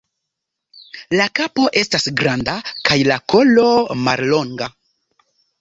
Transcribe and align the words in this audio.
La 1.19 1.27
kapo 1.39 1.67
estas 1.83 2.09
granda 2.21 2.57
kaj 2.89 2.99
la 3.11 3.21
kolo 3.35 3.67
mallonga. 4.09 4.73